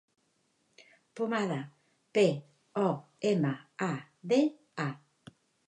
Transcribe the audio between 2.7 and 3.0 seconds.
o,